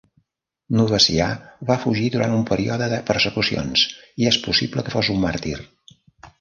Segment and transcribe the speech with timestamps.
[0.77, 1.27] Novacià
[1.67, 3.87] va fugir durant un període de persecucions
[4.25, 5.57] i és possible que fos un màrtir.